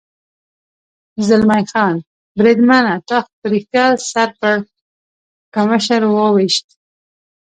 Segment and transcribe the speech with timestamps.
[1.27, 1.95] زلمی خان:
[2.37, 6.67] بریدمنه، تا خو په رښتیا سر پړکمشر و وېشت.